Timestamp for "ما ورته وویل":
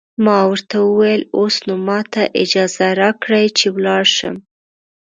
0.23-1.21